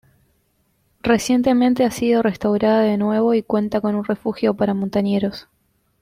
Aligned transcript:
Recientemente 1.03 1.85
ha 1.85 1.91
sido 1.91 2.23
restaurada 2.23 2.79
de 2.81 2.97
nuevo 2.97 3.35
y 3.35 3.43
cuenta 3.43 3.81
con 3.81 3.93
un 3.93 4.03
refugio 4.03 4.55
para 4.55 4.73
montañeros. 4.73 5.47